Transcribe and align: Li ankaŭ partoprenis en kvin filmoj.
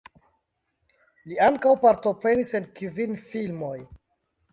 Li 1.31 1.35
ankaŭ 1.47 1.73
partoprenis 1.83 2.53
en 2.61 2.65
kvin 2.79 3.15
filmoj. 3.35 3.75